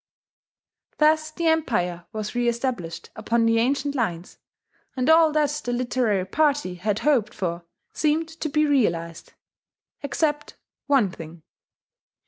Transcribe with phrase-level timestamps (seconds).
[0.97, 4.39] Thus the Empire was reestablished upon the ancient lines;
[4.95, 9.33] and all that the literary party had hoped for seemed to be realized
[10.01, 10.55] except
[10.87, 11.43] one thing....